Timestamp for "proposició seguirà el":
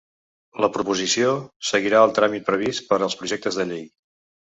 0.77-2.17